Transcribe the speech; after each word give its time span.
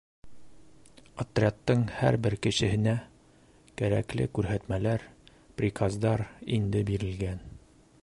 Отрядтың 1.23 1.83
һәр 1.97 2.17
бер 2.27 2.37
кешеһенә 2.47 2.95
кәрәкле 3.83 4.29
күрһәтмәләр, 4.39 5.09
приказдар 5.61 6.29
инде 6.59 6.87
бирелгән. 6.93 7.51